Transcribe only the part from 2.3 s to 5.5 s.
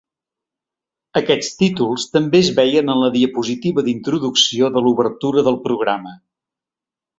es veien en la diapositiva d'introducció de l'obertura